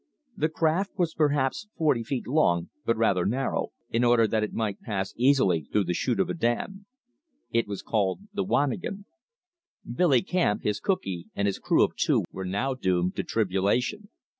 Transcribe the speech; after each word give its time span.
The 0.35 0.49
craft 0.49 0.97
was 0.97 1.13
perhaps 1.13 1.67
forty 1.77 2.03
feet 2.03 2.25
long, 2.25 2.71
but 2.87 2.97
rather 2.97 3.23
narrow, 3.23 3.67
in 3.91 4.03
order 4.03 4.25
that 4.27 4.41
it 4.43 4.51
might 4.51 4.81
pass 4.81 5.13
easily 5.15 5.65
through 5.71 5.83
the 5.83 5.93
chute 5.93 6.19
of 6.19 6.27
a 6.27 6.33
dam. 6.33 6.87
It 7.51 7.67
was 7.67 7.83
called 7.83 8.21
the 8.33 8.43
"wanigan." 8.43 9.05
Billy 9.85 10.23
Camp, 10.23 10.63
his 10.63 10.79
cookee, 10.79 11.27
and 11.35 11.45
his 11.45 11.59
crew 11.59 11.83
of 11.83 11.95
two 11.95 12.23
were 12.31 12.45
now 12.45 12.73
doomed 12.73 13.15
to 13.17 13.23
tribulation. 13.23 14.09